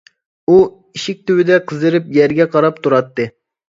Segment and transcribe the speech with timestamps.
[0.51, 3.35] ئۇ ئىشىك تۈۋىدە قىزىرىپ يەرگە قاراپ تۇراتتى.